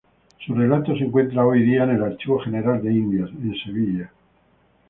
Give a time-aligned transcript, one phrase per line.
[0.43, 4.11] Su relato se encuentra hoy día en el Archivo General de Indias, en Sevilla.